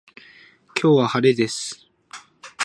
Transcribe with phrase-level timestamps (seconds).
[0.81, 1.87] 今日は晴れです